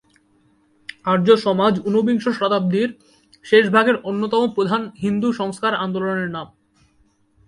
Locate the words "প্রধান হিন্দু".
4.55-5.29